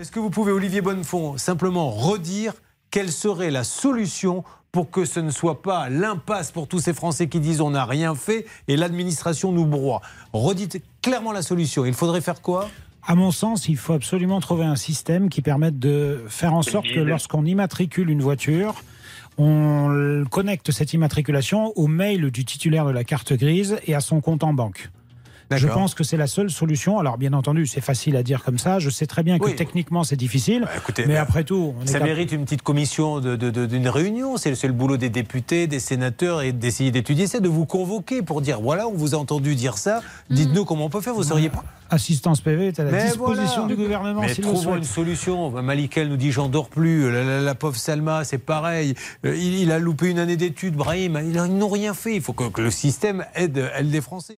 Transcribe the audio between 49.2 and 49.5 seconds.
Euh,